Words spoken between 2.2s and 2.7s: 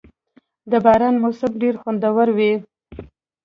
وي.